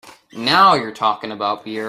Now 0.33 0.73
you 0.73 0.83
are 0.85 0.91
talking 0.91 1.31
about 1.31 1.63
beer! 1.63 1.79